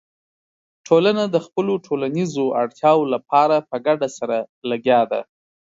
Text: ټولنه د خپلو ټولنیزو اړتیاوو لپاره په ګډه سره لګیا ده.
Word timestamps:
ټولنه 0.87 1.23
د 1.29 1.35
خپلو 1.45 1.73
ټولنیزو 1.85 2.45
اړتیاوو 2.61 3.09
لپاره 3.13 3.55
په 3.69 3.75
ګډه 3.85 4.07
سره 4.17 4.37
لګیا 4.69 5.01
ده. 5.11 5.21